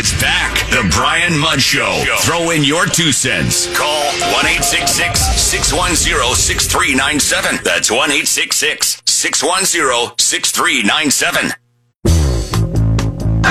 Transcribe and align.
It's 0.00 0.14
back. 0.22 0.54
The 0.70 0.88
Brian 0.94 1.36
Mudd 1.36 1.60
Show. 1.60 2.04
Throw 2.20 2.50
in 2.50 2.62
your 2.62 2.86
two 2.86 3.10
cents. 3.10 3.66
Call 3.76 4.04
1 4.30 4.62
610 4.62 6.36
6397. 6.36 7.58
That's 7.64 7.90
1 7.90 8.24
610 8.24 9.02
6397. 9.04 11.50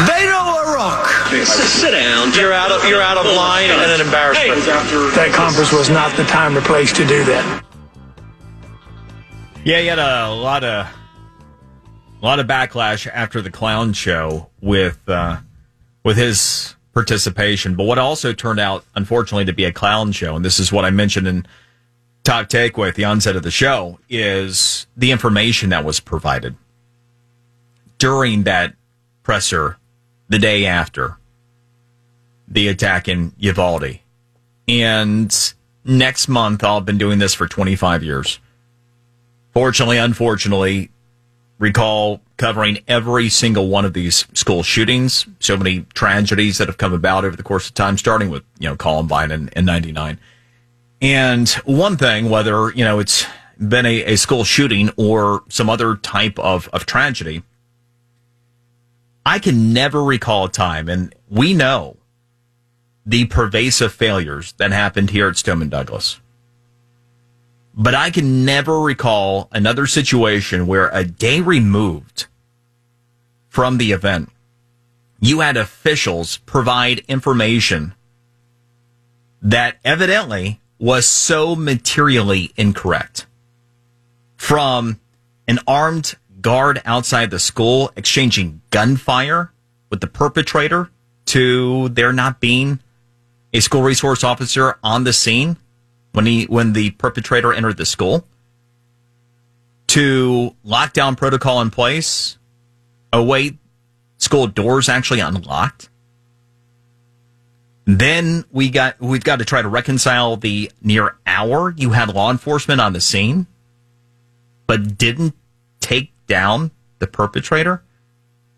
Beto 0.07 0.39
O'Rourke. 0.55 1.43
Sit 1.43 1.91
down. 1.91 2.31
You're 2.33 2.53
out 2.53 2.71
of 2.71 2.87
you're 2.87 3.01
out 3.01 3.17
of 3.17 3.25
line 3.25 3.69
and 3.69 3.91
an 3.91 3.99
embarrassment. 3.99 4.63
That 5.19 5.33
conference 5.35 5.73
was 5.73 5.89
not 5.89 6.15
the 6.15 6.23
time 6.23 6.55
or 6.55 6.61
place 6.61 6.93
to 6.93 7.05
do 7.05 7.25
that. 7.25 7.65
Yeah, 9.65 9.81
he 9.81 9.87
had 9.87 9.99
a 9.99 10.31
lot 10.31 10.63
of 10.63 10.87
a 10.87 12.25
lot 12.25 12.39
of 12.39 12.47
backlash 12.47 13.05
after 13.05 13.41
the 13.41 13.51
clown 13.51 13.91
show 13.91 14.49
with 14.61 15.09
uh, 15.09 15.39
with 16.07 16.15
his 16.15 16.73
participation. 16.93 17.75
But 17.75 17.83
what 17.83 17.99
also 17.99 18.31
turned 18.31 18.61
out, 18.61 18.85
unfortunately, 18.95 19.43
to 19.43 19.51
be 19.51 19.65
a 19.65 19.73
clown 19.73 20.13
show, 20.13 20.37
and 20.37 20.45
this 20.45 20.57
is 20.57 20.71
what 20.71 20.85
I 20.85 20.89
mentioned 20.89 21.27
in 21.27 21.45
Talk 22.23 22.47
Take 22.47 22.79
at 22.79 22.95
the 22.95 23.03
onset 23.03 23.35
of 23.35 23.43
the 23.43 23.51
show, 23.51 23.99
is 24.07 24.87
the 24.95 25.11
information 25.11 25.71
that 25.71 25.83
was 25.83 25.99
provided 25.99 26.55
during 27.97 28.43
that 28.43 28.73
presser 29.21 29.79
the 30.29 30.39
day 30.39 30.65
after 30.65 31.17
the 32.47 32.69
attack 32.69 33.09
in 33.09 33.33
Uvalde. 33.37 33.99
And 34.65 35.53
next 35.83 36.29
month, 36.29 36.63
I've 36.63 36.85
been 36.85 36.97
doing 36.97 37.19
this 37.19 37.33
for 37.33 37.49
25 37.49 38.01
years. 38.01 38.39
Fortunately, 39.51 39.97
unfortunately, 39.97 40.89
recall 41.59 42.21
covering 42.37 42.79
every 42.87 43.29
single 43.29 43.67
one 43.67 43.85
of 43.85 43.93
these 43.93 44.25
school 44.33 44.63
shootings, 44.63 45.25
so 45.39 45.57
many 45.57 45.81
tragedies 45.93 46.57
that 46.57 46.67
have 46.67 46.77
come 46.77 46.93
about 46.93 47.25
over 47.25 47.35
the 47.35 47.43
course 47.43 47.67
of 47.67 47.73
time, 47.73 47.97
starting 47.97 48.29
with, 48.29 48.43
you 48.59 48.69
know, 48.69 48.75
Columbine 48.75 49.31
in, 49.31 49.49
in 49.49 49.65
99. 49.65 50.19
And 51.01 51.49
one 51.65 51.97
thing, 51.97 52.29
whether, 52.29 52.71
you 52.71 52.83
know, 52.83 52.99
it's 52.99 53.25
been 53.57 53.85
a, 53.85 54.03
a 54.03 54.15
school 54.17 54.43
shooting 54.43 54.91
or 54.97 55.43
some 55.49 55.69
other 55.69 55.95
type 55.95 56.37
of, 56.39 56.69
of 56.69 56.85
tragedy, 56.85 57.43
I 59.25 59.39
can 59.39 59.73
never 59.73 60.03
recall 60.03 60.45
a 60.45 60.49
time, 60.49 60.87
and 60.87 61.13
we 61.29 61.53
know 61.53 61.97
the 63.05 63.25
pervasive 63.25 63.93
failures 63.93 64.53
that 64.53 64.71
happened 64.71 65.09
here 65.09 65.27
at 65.27 65.37
Stoneman 65.37 65.69
Douglas. 65.69 66.19
But 67.79 67.93
I 67.93 68.09
can 68.09 68.43
never 68.43 68.79
recall 68.79 69.49
another 69.51 69.85
situation 69.85 70.65
where 70.65 70.89
a 70.91 71.03
day 71.03 71.41
removed 71.41 72.25
from 73.49 73.77
the 73.77 73.91
event, 73.91 74.31
you 75.19 75.41
had 75.41 75.57
officials 75.57 76.37
provide 76.37 77.05
information 77.07 77.93
that 79.43 79.77
evidently 79.85 80.59
was 80.79 81.07
so 81.07 81.55
materially 81.55 82.51
incorrect. 82.57 83.27
From 84.37 84.99
an 85.47 85.59
armed 85.67 86.15
guard 86.41 86.81
outside 86.83 87.29
the 87.29 87.39
school 87.39 87.91
exchanging 87.95 88.61
gunfire 88.71 89.51
with 89.91 90.01
the 90.01 90.07
perpetrator 90.07 90.89
to 91.25 91.89
there 91.89 92.13
not 92.13 92.39
being 92.39 92.79
a 93.53 93.59
school 93.59 93.83
resource 93.83 94.23
officer 94.23 94.79
on 94.83 95.03
the 95.03 95.13
scene 95.13 95.57
when 96.17 96.25
he 96.25 96.45
when 96.45 96.73
the 96.73 96.89
perpetrator 96.89 97.53
entered 97.53 97.77
the 97.77 97.85
school 97.85 98.25
to 99.85 100.55
lockdown 100.65 101.15
protocol 101.15 101.61
in 101.61 101.69
place 101.69 102.39
await 103.13 103.59
school 104.17 104.47
doors 104.47 104.89
actually 104.89 105.19
unlocked. 105.19 105.89
Then 107.85 108.45
we 108.51 108.71
got 108.71 108.99
we've 108.99 109.23
got 109.23 109.37
to 109.37 109.45
try 109.45 109.61
to 109.61 109.67
reconcile 109.67 110.37
the 110.37 110.71
near 110.81 111.17
hour 111.27 111.71
you 111.77 111.91
had 111.91 112.09
law 112.09 112.31
enforcement 112.31 112.81
on 112.81 112.93
the 112.93 113.01
scene 113.01 113.45
but 114.65 114.97
didn't 114.97 115.35
take 115.81 116.11
down 116.25 116.71
the 116.97 117.05
perpetrator. 117.05 117.83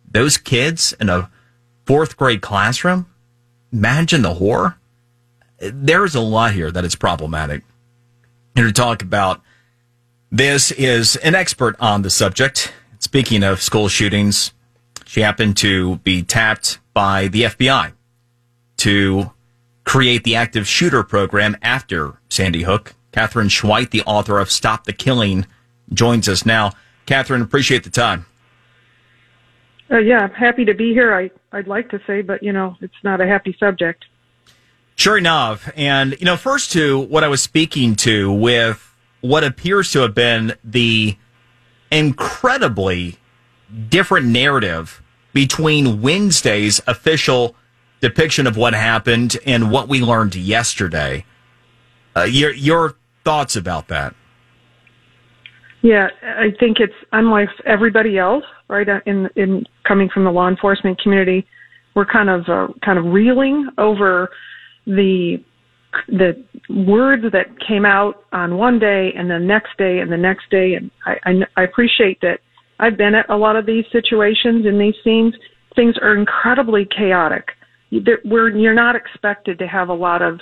Those 0.09 0.37
kids 0.37 0.93
in 0.97 1.09
a 1.09 1.29
fourth 1.85 2.15
grade 2.15 2.39
classroom 2.39 3.07
imagine 3.73 4.21
the 4.21 4.35
horror 4.35 4.77
there's 5.59 6.15
a 6.15 6.21
lot 6.21 6.53
here 6.53 6.71
that 6.71 6.85
is 6.85 6.95
problematic. 6.95 7.63
Here 8.55 8.65
to 8.65 8.73
talk 8.73 9.01
about 9.01 9.41
this 10.31 10.71
is 10.71 11.15
an 11.17 11.35
expert 11.35 11.75
on 11.79 12.01
the 12.01 12.09
subject. 12.09 12.73
Speaking 12.99 13.43
of 13.43 13.61
school 13.61 13.87
shootings, 13.87 14.53
she 15.05 15.21
happened 15.21 15.57
to 15.57 15.97
be 15.97 16.21
tapped 16.21 16.79
by 16.93 17.27
the 17.27 17.43
FBI 17.43 17.93
to 18.77 19.31
create 19.83 20.23
the 20.23 20.35
active 20.35 20.67
shooter 20.67 21.03
program 21.03 21.57
after 21.61 22.19
Sandy 22.29 22.63
Hook. 22.63 22.93
Katherine 23.11 23.47
Schweit, 23.47 23.89
the 23.89 24.03
author 24.03 24.37
of 24.37 24.51
Stop 24.51 24.83
the 24.83 24.93
Killing, 24.93 25.47
joins 25.91 26.29
us 26.29 26.45
now. 26.45 26.71
Katherine, 27.07 27.41
appreciate 27.41 27.83
the 27.83 27.89
time. 27.89 28.25
Uh, 29.91 29.97
yeah, 29.97 30.19
I'm 30.19 30.31
happy 30.31 30.63
to 30.65 30.75
be 30.75 30.93
here. 30.93 31.15
I, 31.15 31.31
I'd 31.51 31.67
like 31.67 31.89
to 31.89 31.99
say, 32.05 32.21
but 32.21 32.43
you 32.43 32.53
know, 32.53 32.75
it's 32.81 32.93
not 33.03 33.19
a 33.19 33.25
happy 33.25 33.55
subject. 33.59 34.05
Sure 34.99 35.17
enough. 35.17 35.71
And, 35.77 36.17
you 36.19 36.25
know, 36.25 36.35
first 36.35 36.73
to 36.73 36.99
what 36.99 37.23
I 37.23 37.29
was 37.29 37.41
speaking 37.41 37.95
to 37.95 38.33
with 38.33 38.93
what 39.21 39.45
appears 39.45 39.93
to 39.93 39.99
have 39.99 40.13
been 40.13 40.55
the 40.61 41.15
incredibly 41.89 43.15
different 43.87 44.27
narrative 44.27 45.01
between 45.31 46.01
Wednesday's 46.01 46.81
official 46.85 47.55
depiction 48.01 48.45
of 48.45 48.57
what 48.57 48.73
happened 48.73 49.37
and 49.45 49.71
what 49.71 49.87
we 49.87 50.01
learned 50.01 50.35
yesterday. 50.35 51.23
Uh, 52.13 52.23
your, 52.23 52.51
your 52.51 52.95
thoughts 53.23 53.55
about 53.55 53.87
that? 53.87 54.13
Yeah, 55.81 56.09
I 56.21 56.51
think 56.59 56.81
it's 56.81 56.91
unlike 57.13 57.47
everybody 57.65 58.17
else, 58.17 58.43
right? 58.67 58.85
In 59.05 59.29
in 59.37 59.63
coming 59.87 60.09
from 60.09 60.25
the 60.25 60.31
law 60.31 60.49
enforcement 60.49 60.99
community, 60.99 61.47
we're 61.95 62.05
kind 62.05 62.29
of 62.29 62.49
uh, 62.49 62.67
kind 62.83 62.99
of 62.99 63.05
reeling 63.05 63.69
over 63.77 64.29
the 64.89 65.37
the 66.07 66.43
words 66.69 67.23
that 67.31 67.47
came 67.67 67.85
out 67.85 68.23
on 68.31 68.57
one 68.57 68.77
day 68.77 69.09
and 69.17 69.29
the 69.29 69.39
next 69.39 69.77
day 69.77 69.99
and 69.99 70.11
the 70.11 70.17
next 70.17 70.49
day 70.51 70.75
and 70.75 70.91
I, 71.05 71.15
I, 71.25 71.31
I 71.57 71.63
appreciate 71.63 72.21
that 72.21 72.39
I've 72.79 72.97
been 72.97 73.13
at 73.13 73.29
a 73.29 73.35
lot 73.35 73.55
of 73.55 73.65
these 73.65 73.83
situations 73.91 74.65
in 74.65 74.79
these 74.79 74.93
scenes. 75.03 75.33
Things 75.75 75.95
are 76.01 76.15
incredibly 76.15 76.87
chaotic. 76.97 77.49
We're, 78.23 78.55
you're 78.55 78.73
not 78.73 78.95
expected 78.95 79.59
to 79.59 79.67
have 79.67 79.89
a 79.89 79.93
lot 79.93 80.21
of 80.21 80.39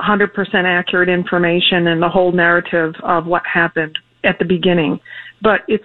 100% 0.00 0.28
accurate 0.64 1.08
information 1.08 1.88
and 1.88 2.02
the 2.02 2.08
whole 2.08 2.32
narrative 2.32 2.94
of 3.02 3.26
what 3.26 3.42
happened 3.52 3.98
at 4.24 4.38
the 4.38 4.44
beginning. 4.44 4.98
But 5.42 5.60
it's 5.68 5.84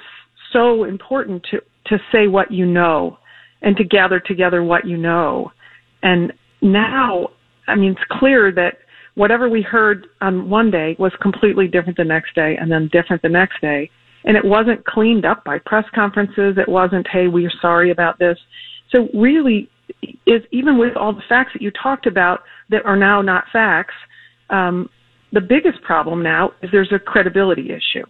so 0.53 0.85
important 0.85 1.45
to, 1.51 1.61
to 1.88 1.97
say 2.11 2.28
what 2.28 2.51
you 2.51 2.66
know 2.66 3.17
and 3.61 3.75
to 3.78 3.84
gather 3.84 4.19
together 4.19 4.63
what 4.63 4.85
you 4.85 4.97
know. 4.97 5.51
And 6.03 6.31
now 6.61 7.29
I 7.72 7.76
mean, 7.76 7.92
it's 7.92 8.20
clear 8.20 8.52
that 8.54 8.78
whatever 9.16 9.50
we 9.50 9.62
heard 9.62 10.08
on 10.22 10.50
one 10.50 10.72
day 10.72 10.96
was 11.00 11.12
completely 11.22 11.68
different 11.68 11.98
the 11.98 12.04
next 12.04 12.36
day 12.36 12.58
and 12.59 12.72
then 12.72 12.90
different 12.92 13.22
the 13.22 13.30
next 13.30 13.59
day. 13.62 13.90
And 14.24 14.38
it 14.38 14.46
wasn't 14.46 14.86
cleaned 14.86 15.26
up 15.26 15.44
by 15.44 15.58
press 15.66 15.86
conferences. 15.96 16.58
It 16.58 16.70
wasn't, 16.70 17.08
hey, 17.12 17.28
we're 17.28 17.52
sorry 17.62 17.92
about 17.92 18.20
this. 18.20 18.38
So 18.92 19.08
really, 19.14 19.70
is 20.26 20.42
even 20.52 20.78
with 20.78 20.96
all 20.96 21.14
the 21.14 21.24
facts 21.28 21.52
that 21.54 21.62
you 21.62 21.72
talked 21.72 22.06
about 22.06 22.42
that 22.70 22.86
are 22.86 22.96
now 22.96 23.22
not 23.22 23.46
facts, 23.52 23.96
um, 24.50 24.90
the 25.34 25.42
biggest 25.42 25.82
problem 25.82 26.22
now 26.22 26.52
is 26.62 26.70
there's 26.72 26.92
a 26.94 27.00
credibility 27.00 27.70
issue. 27.72 28.06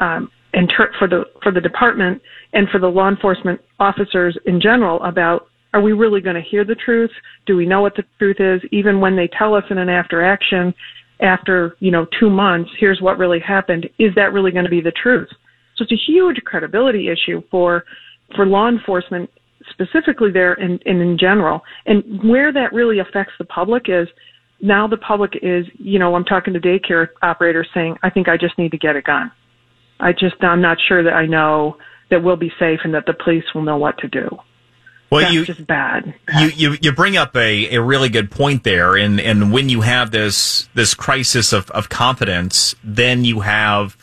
Um, 0.00 0.30
and 0.54 0.70
ter- 0.76 0.92
for 0.98 1.08
the 1.08 1.24
for 1.42 1.50
the 1.50 1.60
department 1.60 2.20
and 2.52 2.68
for 2.68 2.78
the 2.78 2.86
law 2.86 3.08
enforcement 3.08 3.60
officers 3.80 4.36
in 4.46 4.60
general 4.60 5.02
about 5.02 5.46
are 5.72 5.80
we 5.80 5.92
really 5.92 6.20
going 6.20 6.36
to 6.36 6.42
hear 6.42 6.64
the 6.64 6.74
truth? 6.74 7.10
Do 7.46 7.56
we 7.56 7.66
know 7.66 7.80
what 7.80 7.94
the 7.96 8.04
truth 8.18 8.36
is? 8.40 8.60
Even 8.72 9.00
when 9.00 9.16
they 9.16 9.28
tell 9.38 9.54
us 9.54 9.64
in 9.70 9.78
an 9.78 9.88
after 9.88 10.22
action, 10.22 10.74
after, 11.20 11.76
you 11.80 11.90
know, 11.90 12.06
two 12.18 12.28
months, 12.28 12.70
here's 12.78 13.00
what 13.00 13.18
really 13.18 13.40
happened. 13.40 13.88
Is 13.98 14.14
that 14.16 14.32
really 14.32 14.50
going 14.50 14.64
to 14.64 14.70
be 14.70 14.80
the 14.80 14.92
truth? 15.02 15.28
So 15.76 15.84
it's 15.84 15.92
a 15.92 16.10
huge 16.12 16.36
credibility 16.44 17.08
issue 17.08 17.42
for, 17.50 17.84
for 18.34 18.44
law 18.44 18.68
enforcement 18.68 19.30
specifically 19.70 20.30
there 20.32 20.54
and, 20.54 20.82
and 20.84 21.00
in 21.00 21.16
general. 21.18 21.62
And 21.86 22.28
where 22.28 22.52
that 22.52 22.72
really 22.72 22.98
affects 22.98 23.32
the 23.38 23.44
public 23.44 23.84
is 23.88 24.08
now 24.60 24.86
the 24.86 24.96
public 24.96 25.32
is, 25.42 25.64
you 25.78 25.98
know, 25.98 26.14
I'm 26.14 26.24
talking 26.24 26.52
to 26.54 26.60
daycare 26.60 27.08
operators 27.22 27.68
saying, 27.74 27.96
I 28.02 28.10
think 28.10 28.28
I 28.28 28.36
just 28.36 28.58
need 28.58 28.70
to 28.72 28.78
get 28.78 28.96
a 28.96 29.02
gun. 29.02 29.30
I 30.00 30.12
just, 30.12 30.36
I'm 30.42 30.60
not 30.60 30.78
sure 30.88 31.02
that 31.02 31.12
I 31.12 31.26
know 31.26 31.76
that 32.10 32.22
we'll 32.22 32.36
be 32.36 32.52
safe 32.58 32.80
and 32.84 32.92
that 32.94 33.06
the 33.06 33.14
police 33.24 33.44
will 33.54 33.62
know 33.62 33.76
what 33.76 33.98
to 33.98 34.08
do. 34.08 34.28
Well, 35.12 35.20
That's 35.20 35.34
you 35.34 35.44
just 35.44 35.66
bad. 35.66 36.14
You, 36.38 36.46
you 36.46 36.76
you 36.80 36.92
bring 36.92 37.18
up 37.18 37.36
a, 37.36 37.76
a 37.76 37.82
really 37.82 38.08
good 38.08 38.30
point 38.30 38.64
there, 38.64 38.96
and 38.96 39.20
and 39.20 39.52
when 39.52 39.68
you 39.68 39.82
have 39.82 40.10
this 40.10 40.70
this 40.72 40.94
crisis 40.94 41.52
of, 41.52 41.70
of 41.72 41.90
confidence, 41.90 42.74
then 42.82 43.22
you 43.22 43.40
have 43.40 43.98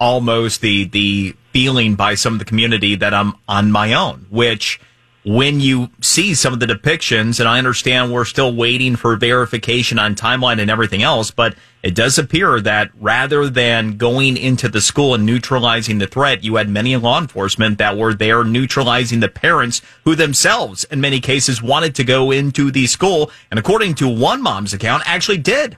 almost 0.00 0.62
the 0.62 0.84
the 0.84 1.36
feeling 1.52 1.94
by 1.94 2.14
some 2.14 2.32
of 2.32 2.38
the 2.38 2.46
community 2.46 2.94
that 2.94 3.12
I'm 3.12 3.34
on 3.48 3.70
my 3.70 3.92
own, 3.92 4.28
which 4.30 4.80
when 5.24 5.60
you 5.60 5.90
see 6.00 6.34
some 6.34 6.52
of 6.52 6.60
the 6.60 6.66
depictions, 6.66 7.40
and 7.40 7.48
I 7.48 7.58
understand 7.58 8.12
we're 8.12 8.24
still 8.24 8.54
waiting 8.54 8.96
for 8.96 9.16
verification 9.16 9.98
on 9.98 10.14
timeline 10.14 10.60
and 10.60 10.70
everything 10.70 11.02
else, 11.02 11.30
but 11.30 11.54
it 11.82 11.94
does 11.94 12.18
appear 12.18 12.60
that 12.60 12.90
rather 12.98 13.48
than 13.48 13.98
going 13.98 14.36
into 14.36 14.68
the 14.68 14.80
school 14.80 15.14
and 15.14 15.26
neutralizing 15.26 15.98
the 15.98 16.06
threat, 16.06 16.42
you 16.42 16.56
had 16.56 16.68
many 16.68 16.96
law 16.96 17.18
enforcement 17.18 17.78
that 17.78 17.98
were 17.98 18.14
there 18.14 18.44
neutralizing 18.44 19.20
the 19.20 19.28
parents 19.28 19.82
who 20.04 20.14
themselves, 20.14 20.84
in 20.84 21.00
many 21.00 21.20
cases, 21.20 21.62
wanted 21.62 21.94
to 21.96 22.04
go 22.04 22.30
into 22.30 22.70
the 22.70 22.86
school. 22.86 23.30
And 23.50 23.58
according 23.58 23.96
to 23.96 24.08
one 24.08 24.42
mom's 24.42 24.72
account, 24.72 25.02
actually 25.06 25.38
did 25.38 25.76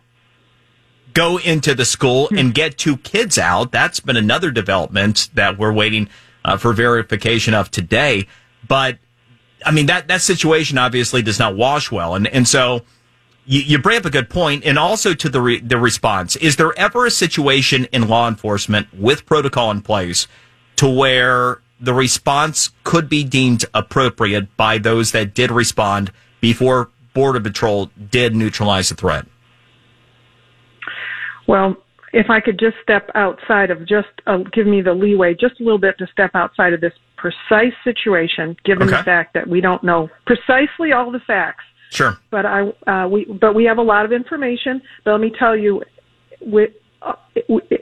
go 1.15 1.39
into 1.39 1.75
the 1.75 1.85
school 1.85 2.29
and 2.35 2.55
get 2.55 2.79
two 2.79 2.97
kids 2.99 3.39
out. 3.39 3.73
That's 3.73 4.01
been 4.01 4.17
another 4.17 4.51
development 4.51 5.31
that 5.35 5.59
we're 5.59 5.73
waiting 5.73 6.09
uh, 6.45 6.57
for 6.57 6.73
verification 6.73 7.55
of 7.55 7.71
today. 7.71 8.27
But 8.67 8.99
I 9.65 9.71
mean, 9.71 9.87
that, 9.87 10.09
that 10.09 10.23
situation 10.23 10.79
obviously 10.79 11.23
does 11.23 11.39
not 11.39 11.57
wash 11.57 11.91
well. 11.91 12.15
And, 12.15 12.27
and 12.29 12.47
so 12.47 12.83
you, 13.45 13.61
you 13.61 13.79
bring 13.79 13.99
up 13.99 14.05
a 14.05 14.11
good 14.11 14.31
point. 14.31 14.65
And 14.65 14.79
also 14.79 15.15
to 15.15 15.29
the, 15.29 15.41
re, 15.41 15.61
the 15.61 15.79
response, 15.79 16.37
is 16.37 16.57
there 16.57 16.77
ever 16.79 17.07
a 17.07 17.11
situation 17.11 17.87
in 17.93 18.09
law 18.09 18.29
enforcement 18.29 18.89
with 18.95 19.27
protocol 19.27 19.71
in 19.71 19.83
place 19.83 20.27
to 20.77 20.89
where 20.89 21.61
the 21.81 21.95
response 21.95 22.71
could 22.85 23.09
be 23.09 23.25
deemed 23.25 23.65
appropriate 23.75 24.57
by 24.57 24.79
those 24.79 25.13
that 25.13 25.35
did 25.35 25.51
respond 25.51 26.13
before 26.41 26.91
Border 27.15 27.41
Patrol 27.41 27.91
did 28.11 28.35
neutralize 28.35 28.89
the 28.89 28.95
threat? 28.95 29.27
Well, 31.47 31.77
if 32.13 32.31
I 32.31 32.41
could 32.41 32.59
just 32.59 32.77
step 32.83 33.11
outside 33.15 33.71
of 33.71 33.87
just 33.87 34.09
uh, 34.27 34.39
give 34.53 34.67
me 34.67 34.81
the 34.81 34.95
leeway 34.95 35.35
just 35.35 35.61
a 35.61 35.65
little 35.65 35.79
bit 35.79 35.99
to 35.99 36.07
step 36.07 36.31
outside 36.35 36.73
of 36.73 36.81
this 36.81 36.93
precise 37.25 37.77
situation, 37.85 38.47
given 38.65 38.89
Okay. 38.89 38.97
the 38.97 39.03
fact 39.05 39.29
that 39.35 39.47
we 39.55 39.61
don't 39.67 39.83
know 39.91 40.03
precisely 40.31 40.89
all 40.97 41.11
the 41.19 41.25
facts. 41.33 41.65
Sure. 41.91 42.13
But 42.35 42.45
I 42.47 42.61
uh, 42.93 43.07
we 43.15 43.21
but 43.45 43.55
we 43.55 43.65
have 43.71 43.79
a 43.79 43.87
lot 43.95 44.05
of 44.07 44.13
information. 44.13 44.75
But 45.05 45.13
let 45.13 45.21
me 45.21 45.33
tell 45.39 45.57
you, 45.65 45.83
with, 46.41 46.71
uh, 47.03 47.15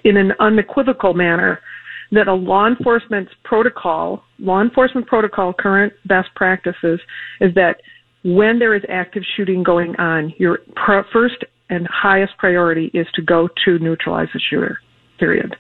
in 0.05 0.17
an 0.17 0.33
unequivocal 0.41 1.15
manner, 1.15 1.53
that 2.13 2.27
a 2.29 2.35
law 2.35 2.67
enforcement 2.67 3.29
protocol, 3.45 4.23
law 4.39 4.61
enforcement 4.61 5.07
protocol, 5.07 5.53
current 5.53 5.93
best 6.07 6.29
practices 6.35 6.99
is 7.41 7.55
that 7.55 7.75
when 8.25 8.59
there 8.59 8.75
is 8.75 8.83
active 8.89 9.23
shooting 9.37 9.63
going 9.63 9.93
on, 9.97 10.35
your 10.39 10.59
pr- 10.75 11.09
first 11.13 11.41
and 11.71 11.87
highest 11.87 12.37
priority 12.37 12.91
is 12.93 13.07
to 13.15 13.23
go 13.23 13.49
to 13.65 13.79
neutralize 13.79 14.29
the 14.35 14.41
shooter. 14.51 14.81
Period. 15.19 15.57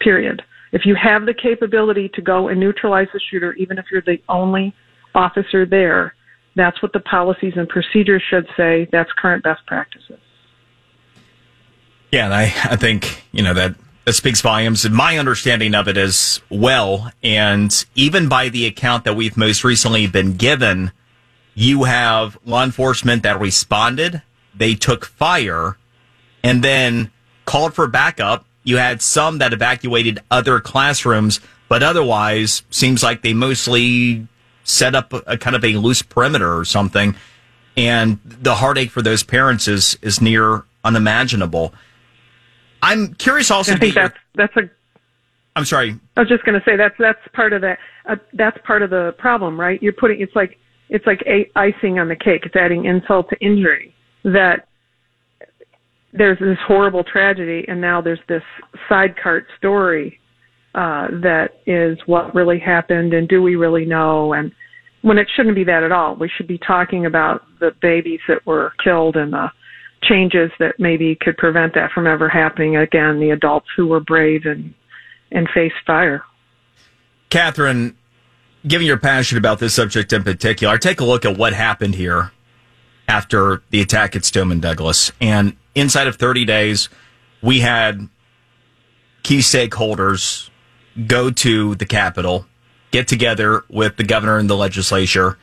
Period. 0.00 0.42
If 0.72 0.84
you 0.84 0.94
have 0.94 1.26
the 1.26 1.34
capability 1.34 2.08
to 2.10 2.22
go 2.22 2.48
and 2.48 2.58
neutralize 2.58 3.08
the 3.12 3.20
shooter, 3.30 3.52
even 3.54 3.78
if 3.78 3.86
you're 3.90 4.02
the 4.02 4.20
only 4.28 4.74
officer 5.14 5.64
there, 5.66 6.14
that's 6.54 6.80
what 6.82 6.92
the 6.92 7.00
policies 7.00 7.52
and 7.56 7.68
procedures 7.68 8.22
should 8.28 8.46
say. 8.56 8.88
That's 8.90 9.10
current 9.12 9.44
best 9.44 9.64
practices. 9.66 10.18
Yeah, 12.10 12.24
and 12.24 12.34
I, 12.34 12.44
I 12.44 12.76
think, 12.76 13.24
you 13.32 13.42
know, 13.42 13.52
that, 13.54 13.74
that 14.04 14.14
speaks 14.14 14.40
volumes. 14.40 14.84
And 14.84 14.94
my 14.94 15.18
understanding 15.18 15.74
of 15.74 15.86
it 15.86 15.96
as 15.96 16.40
well. 16.48 17.10
And 17.22 17.84
even 17.94 18.28
by 18.28 18.48
the 18.48 18.66
account 18.66 19.04
that 19.04 19.14
we've 19.14 19.36
most 19.36 19.64
recently 19.64 20.06
been 20.06 20.36
given, 20.36 20.92
you 21.54 21.84
have 21.84 22.38
law 22.44 22.64
enforcement 22.64 23.22
that 23.24 23.38
responded, 23.38 24.22
they 24.54 24.74
took 24.74 25.04
fire, 25.04 25.76
and 26.42 26.64
then 26.64 27.10
called 27.44 27.74
for 27.74 27.86
backup. 27.86 28.45
You 28.66 28.78
had 28.78 29.00
some 29.00 29.38
that 29.38 29.52
evacuated 29.52 30.18
other 30.28 30.58
classrooms, 30.58 31.38
but 31.68 31.84
otherwise 31.84 32.62
seems 32.68 33.00
like 33.00 33.22
they 33.22 33.32
mostly 33.32 34.26
set 34.64 34.96
up 34.96 35.12
a, 35.12 35.38
kind 35.38 35.54
of 35.54 35.64
a 35.64 35.76
loose 35.76 36.02
perimeter 36.02 36.58
or 36.58 36.64
something. 36.64 37.14
And 37.76 38.18
the 38.24 38.56
heartache 38.56 38.90
for 38.90 39.02
those 39.02 39.22
parents 39.22 39.68
is, 39.68 39.96
is 40.02 40.20
near 40.20 40.64
unimaginable. 40.84 41.74
I'm 42.82 43.14
curious 43.14 43.52
also. 43.52 43.74
I 43.74 43.76
think 43.76 43.94
that's 43.94 44.18
that's 44.34 44.56
a. 44.56 44.68
I'm 45.54 45.64
sorry. 45.64 45.98
I 46.16 46.20
was 46.20 46.28
just 46.28 46.44
going 46.44 46.58
to 46.58 46.64
say 46.64 46.76
that's 46.76 46.96
that's 46.98 47.20
part 47.34 47.52
of 47.52 47.62
that. 47.62 47.78
Uh, 48.08 48.16
that's 48.32 48.58
part 48.66 48.82
of 48.82 48.90
the 48.90 49.14
problem, 49.16 49.58
right? 49.58 49.80
You're 49.80 49.92
putting 49.92 50.20
it's 50.20 50.34
like 50.34 50.58
it's 50.88 51.06
like 51.06 51.22
a, 51.26 51.50
icing 51.56 51.98
on 51.98 52.08
the 52.08 52.16
cake. 52.16 52.42
It's 52.46 52.56
adding 52.56 52.84
insult 52.84 53.30
to 53.30 53.36
injury. 53.40 53.94
That 54.24 54.65
there's 56.16 56.38
this 56.38 56.58
horrible 56.66 57.04
tragedy, 57.04 57.64
and 57.68 57.80
now 57.80 58.00
there's 58.00 58.20
this 58.28 58.42
side 58.88 59.14
cart 59.22 59.46
story 59.58 60.18
uh, 60.74 61.08
that 61.22 61.60
is 61.66 61.98
what 62.06 62.34
really 62.34 62.58
happened, 62.58 63.14
and 63.14 63.28
do 63.28 63.42
we 63.42 63.56
really 63.56 63.84
know? 63.84 64.32
And 64.32 64.52
when 65.02 65.18
it 65.18 65.28
shouldn't 65.34 65.54
be 65.54 65.64
that 65.64 65.84
at 65.84 65.92
all. 65.92 66.16
We 66.16 66.28
should 66.36 66.48
be 66.48 66.58
talking 66.58 67.06
about 67.06 67.42
the 67.60 67.70
babies 67.80 68.20
that 68.26 68.44
were 68.44 68.72
killed 68.82 69.16
and 69.16 69.32
the 69.32 69.50
changes 70.02 70.50
that 70.58 70.74
maybe 70.78 71.16
could 71.20 71.36
prevent 71.36 71.74
that 71.74 71.92
from 71.92 72.06
ever 72.06 72.28
happening 72.28 72.76
again. 72.76 73.20
The 73.20 73.30
adults 73.30 73.68
who 73.76 73.86
were 73.86 74.00
brave 74.00 74.44
and 74.44 74.74
and 75.32 75.48
faced 75.54 75.74
fire. 75.86 76.22
Katherine, 77.30 77.96
given 78.66 78.86
your 78.86 78.96
passion 78.96 79.38
about 79.38 79.58
this 79.58 79.74
subject 79.74 80.12
in 80.12 80.22
particular, 80.22 80.78
take 80.78 81.00
a 81.00 81.04
look 81.04 81.24
at 81.24 81.36
what 81.36 81.52
happened 81.52 81.94
here 81.96 82.32
after 83.08 83.62
the 83.70 83.80
attack 83.80 84.16
at 84.16 84.24
Stoneman 84.24 84.60
Douglas. 84.60 85.12
And 85.20 85.56
inside 85.74 86.06
of 86.06 86.16
30 86.16 86.44
days, 86.44 86.88
we 87.42 87.60
had 87.60 88.08
key 89.22 89.38
stakeholders 89.38 90.50
go 91.06 91.30
to 91.30 91.74
the 91.74 91.86
Capitol, 91.86 92.46
get 92.90 93.08
together 93.08 93.64
with 93.68 93.96
the 93.96 94.04
governor 94.04 94.38
and 94.38 94.48
the 94.48 94.56
legislature, 94.56 95.36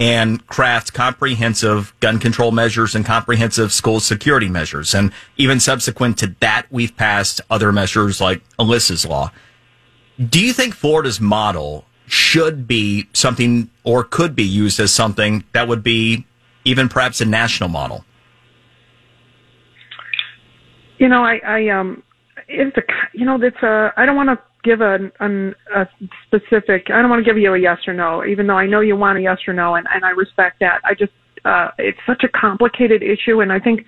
and 0.00 0.44
craft 0.46 0.92
comprehensive 0.92 1.94
gun 2.00 2.18
control 2.18 2.50
measures 2.50 2.94
and 2.94 3.04
comprehensive 3.04 3.72
school 3.72 4.00
security 4.00 4.48
measures. 4.48 4.94
And 4.94 5.12
even 5.36 5.60
subsequent 5.60 6.18
to 6.18 6.34
that, 6.40 6.66
we've 6.70 6.96
passed 6.96 7.40
other 7.50 7.70
measures 7.72 8.20
like 8.20 8.42
Alyssa's 8.58 9.06
law. 9.06 9.30
Do 10.18 10.44
you 10.44 10.52
think 10.52 10.74
Florida's 10.74 11.20
model 11.20 11.84
should 12.06 12.66
be 12.66 13.08
something 13.12 13.70
or 13.82 14.04
could 14.04 14.34
be 14.34 14.44
used 14.44 14.78
as 14.80 14.92
something 14.92 15.44
that 15.52 15.68
would 15.68 15.82
be 15.82 16.26
even 16.64 16.88
perhaps 16.88 17.20
a 17.20 17.24
national 17.24 17.68
model? 17.68 18.04
You 20.98 21.08
know, 21.08 21.24
I, 21.24 21.40
I 21.46 21.68
um, 21.68 22.02
it's 22.48 22.76
a, 22.76 22.82
you 23.12 23.24
know, 23.24 23.38
it's 23.40 23.62
a. 23.62 23.92
I 23.96 24.06
don't 24.06 24.16
want 24.16 24.28
to 24.28 24.38
give 24.62 24.80
a, 24.80 25.10
an, 25.20 25.54
a 25.74 25.86
specific. 26.26 26.86
I 26.90 27.00
don't 27.00 27.10
want 27.10 27.24
to 27.24 27.30
give 27.30 27.38
you 27.38 27.52
a 27.54 27.58
yes 27.58 27.78
or 27.86 27.94
no, 27.94 28.24
even 28.24 28.46
though 28.46 28.56
I 28.56 28.66
know 28.66 28.80
you 28.80 28.96
want 28.96 29.18
a 29.18 29.22
yes 29.22 29.38
or 29.46 29.54
no, 29.54 29.74
and, 29.74 29.86
and 29.92 30.04
I 30.04 30.10
respect 30.10 30.60
that. 30.60 30.80
I 30.84 30.94
just, 30.94 31.12
uh, 31.44 31.68
it's 31.78 31.98
such 32.06 32.24
a 32.24 32.28
complicated 32.28 33.02
issue, 33.02 33.40
and 33.40 33.52
I 33.52 33.60
think 33.60 33.84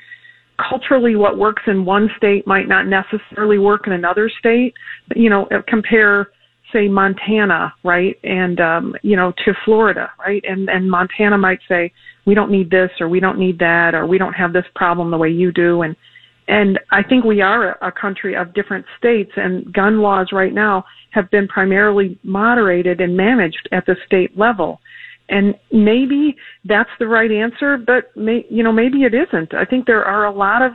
culturally, 0.58 1.16
what 1.16 1.38
works 1.38 1.62
in 1.66 1.84
one 1.84 2.10
state 2.16 2.46
might 2.46 2.68
not 2.68 2.86
necessarily 2.86 3.58
work 3.58 3.86
in 3.86 3.92
another 3.92 4.30
state. 4.38 4.74
You 5.14 5.30
know, 5.30 5.48
compare 5.68 6.28
say 6.72 6.88
Montana, 6.88 7.74
right, 7.84 8.18
and 8.24 8.60
um, 8.60 8.94
you 9.02 9.16
know 9.16 9.32
to 9.44 9.54
Florida, 9.64 10.10
right, 10.18 10.44
and 10.46 10.68
and 10.68 10.90
Montana 10.90 11.38
might 11.38 11.60
say 11.68 11.92
we 12.24 12.34
don't 12.34 12.50
need 12.50 12.70
this 12.70 12.90
or 13.00 13.08
we 13.08 13.20
don't 13.20 13.38
need 13.38 13.58
that 13.58 13.94
or 13.94 14.06
we 14.06 14.18
don't 14.18 14.34
have 14.34 14.52
this 14.52 14.64
problem 14.74 15.10
the 15.10 15.18
way 15.18 15.30
you 15.30 15.52
do, 15.52 15.82
and 15.82 15.96
and 16.48 16.78
I 16.90 17.02
think 17.02 17.24
we 17.24 17.40
are 17.40 17.72
a, 17.82 17.90
country 17.90 18.36
of 18.36 18.54
different 18.54 18.86
states, 18.98 19.32
and 19.36 19.72
gun 19.72 20.00
laws 20.00 20.28
right 20.32 20.54
now 20.54 20.84
have 21.10 21.28
been 21.30 21.48
primarily 21.48 22.18
moderated 22.22 23.00
and 23.00 23.16
managed 23.16 23.68
at 23.72 23.84
the 23.86 23.96
state 24.06 24.38
level. 24.38 24.80
And 25.28 25.56
maybe 25.72 26.36
that's 26.64 26.90
the 27.00 27.08
right 27.08 27.32
answer, 27.32 27.76
but 27.76 28.16
may, 28.16 28.46
you 28.48 28.62
know 28.62 28.72
maybe 28.72 29.02
it 29.02 29.14
isn't. 29.14 29.54
I 29.54 29.64
think 29.64 29.86
there 29.86 30.04
are 30.04 30.26
a 30.26 30.32
lot 30.32 30.62
of 30.62 30.72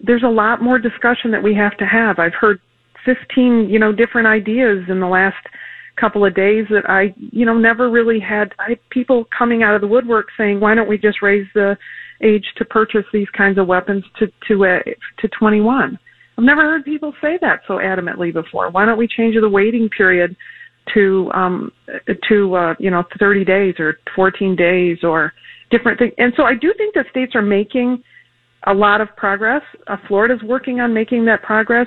there's 0.00 0.22
a 0.22 0.28
lot 0.28 0.62
more 0.62 0.78
discussion 0.78 1.30
that 1.30 1.42
we 1.42 1.54
have 1.54 1.76
to 1.76 1.84
have. 1.84 2.18
I've 2.18 2.32
heard 2.32 2.60
15 3.04 3.68
you 3.68 3.78
know 3.78 3.92
different 3.92 4.26
ideas 4.26 4.84
in 4.88 5.00
the 5.00 5.06
last 5.06 5.36
couple 6.00 6.24
of 6.24 6.34
days 6.34 6.64
that 6.70 6.88
I 6.88 7.14
you 7.18 7.44
know 7.44 7.58
never 7.58 7.90
really 7.90 8.20
had. 8.20 8.54
I 8.58 8.70
had 8.70 8.90
people 8.90 9.26
coming 9.36 9.62
out 9.62 9.74
of 9.74 9.80
the 9.80 9.86
woodwork 9.86 10.28
saying, 10.36 10.60
"Why 10.60 10.74
don't 10.74 10.88
we 10.88 10.98
just 10.98 11.22
raise 11.22 11.46
the 11.54 11.76
age 12.22 12.44
to 12.56 12.64
purchase 12.64 13.04
these 13.12 13.28
kinds 13.36 13.58
of 13.58 13.66
weapons 13.66 14.04
to 14.18 14.26
to 14.48 14.66
uh, 14.66 14.78
to 15.18 15.28
21?" 15.38 15.98
I've 16.38 16.44
never 16.44 16.62
heard 16.62 16.84
people 16.84 17.12
say 17.20 17.38
that 17.42 17.60
so 17.68 17.74
adamantly 17.74 18.32
before. 18.32 18.70
Why 18.70 18.86
don't 18.86 18.96
we 18.96 19.06
change 19.06 19.36
the 19.38 19.48
waiting 19.48 19.90
period 19.90 20.34
to 20.94 21.30
um 21.34 21.70
to 22.28 22.54
uh 22.54 22.74
you 22.78 22.90
know 22.90 23.04
30 23.18 23.44
days 23.44 23.74
or 23.78 23.98
14 24.16 24.56
days 24.56 24.98
or 25.02 25.32
different 25.70 25.98
things? 25.98 26.14
And 26.16 26.32
so 26.36 26.44
I 26.44 26.54
do 26.54 26.72
think 26.78 26.94
that 26.94 27.06
states 27.10 27.34
are 27.34 27.42
making 27.42 28.02
a 28.66 28.72
lot 28.72 29.00
of 29.00 29.14
progress. 29.16 29.62
Uh, 29.86 29.96
Florida's 30.08 30.42
working 30.42 30.80
on 30.80 30.94
making 30.94 31.24
that 31.26 31.42
progress. 31.42 31.86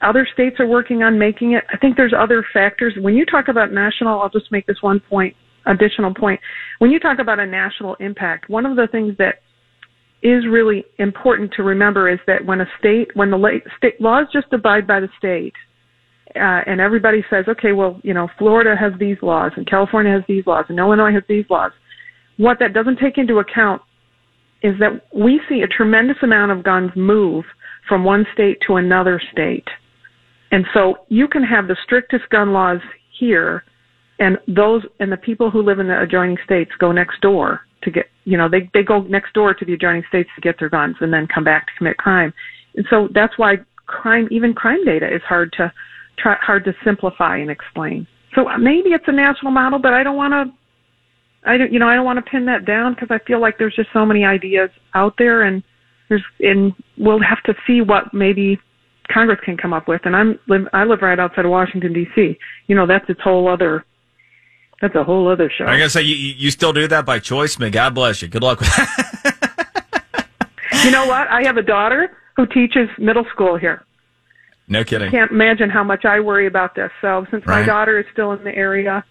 Other 0.00 0.26
states 0.32 0.56
are 0.60 0.66
working 0.66 1.02
on 1.02 1.18
making 1.18 1.52
it. 1.52 1.64
I 1.72 1.76
think 1.76 1.96
there's 1.96 2.14
other 2.16 2.44
factors. 2.52 2.94
When 3.00 3.14
you 3.14 3.24
talk 3.26 3.48
about 3.48 3.72
national, 3.72 4.20
I'll 4.20 4.30
just 4.30 4.52
make 4.52 4.66
this 4.66 4.80
one 4.80 5.00
point, 5.00 5.34
additional 5.66 6.14
point. 6.14 6.40
When 6.78 6.90
you 6.90 7.00
talk 7.00 7.18
about 7.18 7.40
a 7.40 7.46
national 7.46 7.96
impact, 7.96 8.48
one 8.48 8.64
of 8.64 8.76
the 8.76 8.86
things 8.90 9.16
that 9.18 9.42
is 10.22 10.44
really 10.48 10.84
important 10.98 11.52
to 11.56 11.62
remember 11.62 12.08
is 12.08 12.18
that 12.26 12.44
when 12.44 12.60
a 12.60 12.66
state, 12.78 13.08
when 13.14 13.30
the 13.30 13.60
state 13.76 14.00
laws 14.00 14.26
just 14.32 14.52
abide 14.52 14.86
by 14.86 15.00
the 15.00 15.08
state, 15.18 15.54
uh, 16.36 16.60
and 16.66 16.80
everybody 16.80 17.24
says, 17.30 17.46
okay, 17.48 17.72
well, 17.72 18.00
you 18.02 18.12
know, 18.12 18.28
Florida 18.38 18.76
has 18.78 18.92
these 19.00 19.16
laws 19.22 19.52
and 19.56 19.66
California 19.68 20.12
has 20.12 20.22
these 20.28 20.46
laws 20.46 20.66
and 20.68 20.78
Illinois 20.78 21.12
has 21.12 21.22
these 21.28 21.44
laws. 21.48 21.72
What 22.36 22.58
that 22.60 22.74
doesn't 22.74 22.98
take 22.98 23.18
into 23.18 23.38
account 23.38 23.82
is 24.62 24.74
that 24.78 25.06
we 25.14 25.40
see 25.48 25.62
a 25.62 25.66
tremendous 25.66 26.16
amount 26.22 26.52
of 26.52 26.62
guns 26.62 26.90
move 26.94 27.44
from 27.88 28.04
one 28.04 28.26
state 28.34 28.58
to 28.66 28.76
another 28.76 29.20
state. 29.32 29.66
And 30.50 30.64
so 30.72 30.98
you 31.08 31.28
can 31.28 31.42
have 31.42 31.68
the 31.68 31.76
strictest 31.84 32.28
gun 32.30 32.52
laws 32.52 32.80
here 33.18 33.64
and 34.18 34.38
those 34.48 34.82
and 35.00 35.12
the 35.12 35.16
people 35.16 35.50
who 35.50 35.62
live 35.62 35.78
in 35.78 35.88
the 35.88 36.00
adjoining 36.00 36.38
states 36.44 36.70
go 36.78 36.92
next 36.92 37.20
door 37.20 37.60
to 37.82 37.90
get 37.90 38.06
you 38.24 38.36
know 38.36 38.48
they 38.48 38.68
they 38.74 38.82
go 38.82 39.02
next 39.02 39.32
door 39.34 39.54
to 39.54 39.64
the 39.64 39.74
adjoining 39.74 40.02
states 40.08 40.28
to 40.34 40.40
get 40.40 40.58
their 40.58 40.68
guns 40.68 40.96
and 41.00 41.12
then 41.12 41.26
come 41.32 41.44
back 41.44 41.66
to 41.66 41.72
commit 41.78 41.96
crime. 41.98 42.32
And 42.74 42.86
so 42.90 43.08
that's 43.14 43.36
why 43.36 43.56
crime 43.86 44.28
even 44.30 44.54
crime 44.54 44.84
data 44.84 45.06
is 45.06 45.22
hard 45.22 45.52
to 45.58 45.72
try, 46.18 46.36
hard 46.40 46.64
to 46.64 46.72
simplify 46.84 47.38
and 47.38 47.50
explain. 47.50 48.06
So 48.34 48.46
maybe 48.58 48.90
it's 48.90 49.04
a 49.06 49.12
national 49.12 49.52
model 49.52 49.78
but 49.78 49.94
i 49.94 50.02
don't 50.02 50.16
want 50.16 50.32
to 50.32 51.48
i 51.48 51.56
don't 51.56 51.72
you 51.72 51.78
know 51.78 51.88
i 51.88 51.94
don't 51.94 52.04
want 52.04 52.22
to 52.22 52.30
pin 52.30 52.44
that 52.46 52.66
down 52.66 52.94
because 52.94 53.08
i 53.10 53.18
feel 53.26 53.40
like 53.40 53.58
there's 53.58 53.74
just 53.74 53.88
so 53.92 54.04
many 54.04 54.24
ideas 54.24 54.68
out 54.94 55.14
there 55.18 55.42
and 55.42 55.62
there's 56.08 56.22
and 56.40 56.72
we'll 56.98 57.20
have 57.22 57.42
to 57.44 57.54
see 57.66 57.80
what 57.80 58.12
maybe 58.12 58.58
congress 59.12 59.38
can 59.44 59.56
come 59.56 59.72
up 59.72 59.88
with 59.88 60.00
and 60.04 60.14
i'm 60.14 60.38
live 60.48 60.66
i 60.72 60.84
live 60.84 61.00
right 61.02 61.18
outside 61.18 61.44
of 61.44 61.50
washington 61.50 61.92
dc 61.92 62.36
you 62.66 62.74
know 62.74 62.86
that's 62.86 63.08
its 63.08 63.20
whole 63.22 63.48
other 63.48 63.84
that's 64.80 64.94
a 64.94 65.02
whole 65.02 65.28
other 65.28 65.50
show. 65.56 65.64
I 65.64 65.76
gotta 65.76 65.90
say, 65.90 66.02
you, 66.02 66.14
you 66.14 66.50
still 66.50 66.72
do 66.72 66.86
that 66.88 67.04
by 67.04 67.18
choice, 67.18 67.58
man. 67.58 67.72
God 67.72 67.94
bless 67.94 68.22
you. 68.22 68.28
Good 68.28 68.42
luck 68.42 68.60
with 68.60 68.68
that. 68.68 70.28
you 70.84 70.90
know 70.90 71.06
what? 71.06 71.26
I 71.28 71.42
have 71.44 71.56
a 71.56 71.62
daughter 71.62 72.16
who 72.36 72.46
teaches 72.46 72.88
middle 72.98 73.24
school 73.32 73.56
here. 73.56 73.84
No 74.68 74.84
kidding. 74.84 75.08
I 75.08 75.10
Can't 75.10 75.32
imagine 75.32 75.70
how 75.70 75.82
much 75.82 76.04
I 76.04 76.20
worry 76.20 76.46
about 76.46 76.76
this. 76.76 76.90
So 77.00 77.26
since 77.30 77.44
right. 77.46 77.60
my 77.60 77.66
daughter 77.66 77.98
is 77.98 78.06
still 78.12 78.32
in 78.32 78.44
the 78.44 78.54
area, 78.54 79.04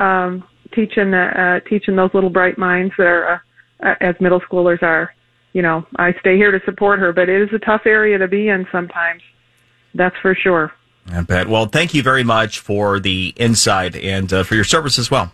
um, 0.00 0.42
teaching 0.74 1.14
uh, 1.14 1.60
teaching 1.68 1.94
those 1.94 2.10
little 2.14 2.30
bright 2.30 2.58
minds 2.58 2.92
that 2.98 3.06
are 3.06 3.42
uh, 3.84 3.94
as 4.00 4.16
middle 4.20 4.40
schoolers 4.40 4.82
are, 4.82 5.10
you 5.52 5.62
know, 5.62 5.86
I 5.96 6.12
stay 6.18 6.36
here 6.36 6.50
to 6.50 6.64
support 6.64 6.98
her. 6.98 7.12
But 7.12 7.28
it 7.28 7.42
is 7.42 7.50
a 7.54 7.64
tough 7.64 7.82
area 7.86 8.18
to 8.18 8.26
be 8.26 8.48
in 8.48 8.66
sometimes. 8.72 9.22
That's 9.94 10.16
for 10.22 10.34
sure. 10.34 10.72
I 11.10 11.22
bet. 11.22 11.48
Well, 11.48 11.66
thank 11.66 11.94
you 11.94 12.02
very 12.02 12.24
much 12.24 12.60
for 12.60 13.00
the 13.00 13.34
insight 13.36 13.96
and 13.96 14.32
uh, 14.32 14.44
for 14.44 14.54
your 14.54 14.64
service 14.64 14.98
as 14.98 15.10
well. 15.10 15.32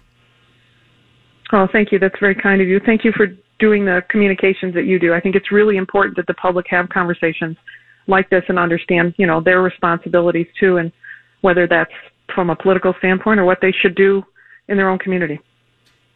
Oh, 1.52 1.66
thank 1.70 1.92
you. 1.92 1.98
That's 1.98 2.18
very 2.20 2.34
kind 2.34 2.60
of 2.60 2.68
you. 2.68 2.80
Thank 2.84 3.04
you 3.04 3.12
for 3.12 3.26
doing 3.58 3.84
the 3.84 4.02
communications 4.08 4.74
that 4.74 4.84
you 4.84 4.98
do. 4.98 5.14
I 5.14 5.20
think 5.20 5.34
it's 5.34 5.50
really 5.50 5.76
important 5.76 6.16
that 6.16 6.26
the 6.26 6.34
public 6.34 6.66
have 6.70 6.88
conversations 6.88 7.56
like 8.06 8.30
this 8.30 8.44
and 8.48 8.58
understand, 8.58 9.14
you 9.18 9.26
know, 9.26 9.40
their 9.40 9.60
responsibilities 9.60 10.46
too, 10.58 10.78
and 10.78 10.92
whether 11.40 11.66
that's 11.66 11.92
from 12.34 12.50
a 12.50 12.56
political 12.56 12.94
standpoint 12.98 13.40
or 13.40 13.44
what 13.44 13.58
they 13.60 13.72
should 13.72 13.94
do 13.94 14.22
in 14.68 14.76
their 14.76 14.88
own 14.88 14.98
community. 14.98 15.40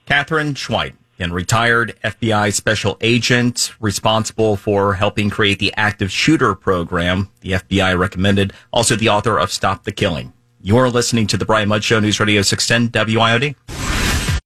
Katherine 0.06 0.54
Schweit 0.54 0.94
and 1.18 1.34
retired 1.34 1.96
FBI 2.04 2.52
special 2.52 2.96
agent 3.00 3.72
responsible 3.80 4.56
for 4.56 4.94
helping 4.94 5.30
create 5.30 5.58
the 5.58 5.72
active 5.76 6.10
shooter 6.10 6.54
program 6.54 7.30
the 7.40 7.52
FBI 7.52 7.98
recommended. 7.98 8.52
Also 8.72 8.96
the 8.96 9.08
author 9.08 9.38
of 9.38 9.52
Stop 9.52 9.84
the 9.84 9.92
Killing. 9.92 10.32
You're 10.60 10.90
listening 10.90 11.26
to 11.28 11.36
the 11.36 11.44
Brian 11.44 11.68
Mudd 11.68 11.82
Show, 11.82 12.00
News 12.00 12.20
Radio 12.20 12.42
610 12.42 13.06
WIOD. 13.06 13.81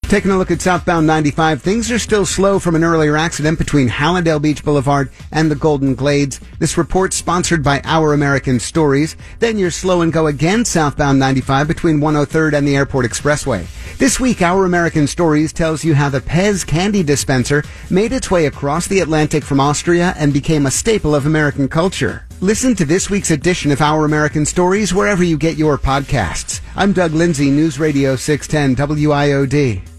Taking 0.09 0.31
a 0.31 0.39
look 0.39 0.53
at 0.53 0.63
southbound 0.63 1.05
95, 1.05 1.61
things 1.61 1.91
are 1.91 1.99
still 1.99 2.25
slow 2.25 2.61
from 2.61 2.77
an 2.77 2.85
earlier 2.85 3.17
accident 3.17 3.59
between 3.59 3.89
Hallandale 3.89 4.41
Beach 4.41 4.65
Boulevard 4.65 5.11
and 5.33 5.51
the 5.51 5.57
Golden 5.57 5.97
Glades. 5.97 6.39
This 6.61 6.79
report 6.79 7.13
sponsored 7.13 7.65
by 7.65 7.81
Our 7.83 8.13
American 8.13 8.61
Stories. 8.61 9.17
Then 9.41 9.59
you're 9.59 9.73
slow 9.73 10.03
and 10.03 10.13
go 10.13 10.29
again 10.29 10.65
southbound 10.65 11.19
95 11.19 11.67
between 11.67 11.99
103rd 11.99 12.53
and 12.57 12.69
the 12.69 12.77
Airport 12.77 13.05
Expressway. 13.05 13.67
This 13.99 14.21
week, 14.21 14.43
Our 14.43 14.65
American 14.65 15.09
Stories 15.09 15.53
tells 15.53 15.83
you 15.83 15.97
how 15.97 16.09
the 16.09 16.21
Pez 16.21 16.65
candy 16.65 17.03
dispenser 17.03 17.65
made 17.91 18.13
its 18.13 18.31
way 18.31 18.47
across 18.47 18.87
the 18.87 19.01
Atlantic 19.01 19.43
from 19.43 19.59
Austria 19.59 20.15
and 20.17 20.33
became 20.33 20.67
a 20.67 20.71
staple 20.71 21.17
of 21.17 21.27
American 21.27 21.69
culture. 21.69 22.25
Listen 22.41 22.77
to 22.77 22.85
this 22.85 23.11
week's 23.11 23.33
edition 23.33 23.73
of 23.73 23.81
Our 23.81 24.05
American 24.05 24.47
Stories 24.47 24.95
wherever 24.95 25.25
you 25.25 25.37
get 25.37 25.57
your 25.57 25.77
podcasts. 25.77 26.61
I'm 26.77 26.93
Doug 26.93 27.11
Lindsay, 27.13 27.51
News 27.51 27.81
Radio 27.81 28.15
610 28.15 28.77
WIOD. 28.77 29.96